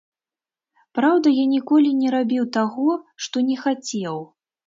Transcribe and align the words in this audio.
Праўда, 0.99 1.27
я 1.39 1.43
ніколі 1.55 1.91
не 1.99 2.09
рабіў 2.15 2.47
таго, 2.57 2.89
што 3.27 3.45
не 3.53 3.57
хацеў. 3.67 4.17